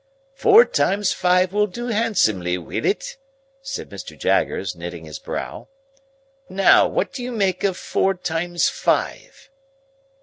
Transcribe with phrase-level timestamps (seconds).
[0.33, 3.17] "Four times five will do handsomely, will it?"
[3.61, 4.17] said Mr.
[4.17, 5.67] Jaggers, knitting his brows.
[6.49, 9.51] "Now, what do you make of four times five?"